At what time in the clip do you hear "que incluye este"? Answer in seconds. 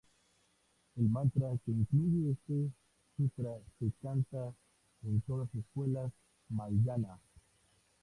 1.63-2.71